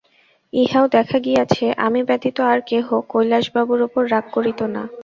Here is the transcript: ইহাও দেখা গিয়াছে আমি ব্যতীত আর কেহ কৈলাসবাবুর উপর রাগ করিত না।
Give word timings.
ইহাও 0.53 0.85
দেখা 0.95 1.17
গিয়াছে 1.25 1.65
আমি 1.85 1.99
ব্যতীত 2.07 2.37
আর 2.51 2.59
কেহ 2.69 2.85
কৈলাসবাবুর 3.11 3.81
উপর 3.87 4.01
রাগ 4.13 4.25
করিত 4.35 4.59
না। 4.75 4.83